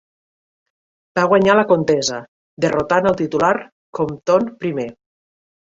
[1.19, 2.17] Va guanyar la contesa,
[2.67, 3.53] derrotant al titular
[4.01, 4.91] Compton I.